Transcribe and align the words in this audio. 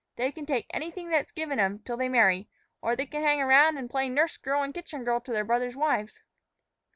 They 0.15 0.31
can 0.31 0.47
take 0.47 0.65
anything 0.71 1.09
that's 1.11 1.31
given 1.31 1.59
'em 1.59 1.77
till 1.77 1.95
they 1.95 2.09
marry; 2.09 2.49
or 2.81 2.95
they 2.95 3.05
can 3.05 3.21
hang 3.21 3.39
around 3.39 3.77
an' 3.77 3.87
play 3.87 4.09
nurse 4.09 4.35
girl 4.35 4.63
an' 4.63 4.73
kitchen 4.73 5.03
girl 5.03 5.19
to 5.21 5.31
their 5.31 5.45
brothers' 5.45 5.75
wives." 5.75 6.21